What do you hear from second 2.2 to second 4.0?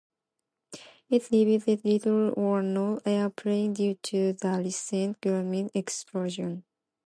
or no airplay due